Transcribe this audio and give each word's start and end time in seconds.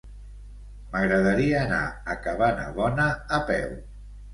M'agradaria 0.93 1.61
anar 1.67 1.85
a 2.15 2.19
Cabanabona 2.27 3.11
a 3.41 3.45
peu. 3.55 3.83